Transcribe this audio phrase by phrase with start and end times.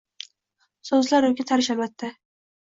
[0.91, 2.11] So’zlar unga tanish albatta